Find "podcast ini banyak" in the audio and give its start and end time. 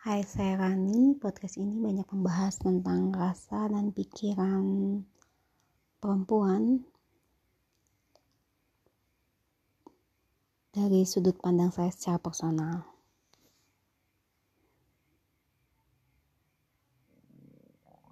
1.20-2.08